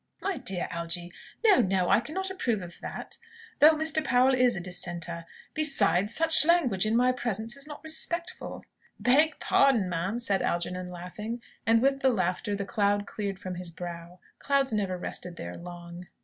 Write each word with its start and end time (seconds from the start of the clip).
"My 0.19 0.37
dear 0.37 0.67
Algy! 0.71 1.11
No, 1.45 1.57
no; 1.61 1.87
I 1.91 1.99
cannot 1.99 2.31
approve 2.31 2.63
of 2.63 2.79
that, 2.79 3.19
though 3.59 3.75
Mr. 3.75 4.03
Powell 4.03 4.33
is 4.33 4.55
a 4.55 4.59
Dissenter. 4.59 5.27
Besides, 5.53 6.11
such 6.11 6.43
language 6.43 6.87
in 6.87 6.95
my 6.97 7.11
presence 7.11 7.55
is 7.55 7.67
not 7.67 7.83
respectful." 7.83 8.65
"Beg 8.99 9.39
pardon, 9.39 9.87
ma'am," 9.89 10.17
said 10.17 10.41
Algernon, 10.41 10.87
laughing. 10.87 11.39
And 11.67 11.83
with 11.83 11.99
the 11.99 12.09
laughter, 12.09 12.55
the 12.55 12.65
cloud 12.65 13.05
cleared 13.05 13.37
from 13.37 13.53
his 13.53 13.69
brow. 13.69 14.19
Clouds 14.39 14.73
never 14.73 14.97
rested 14.97 15.35
there 15.35 15.53
long. 15.55 16.07